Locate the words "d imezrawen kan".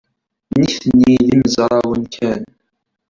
1.27-2.41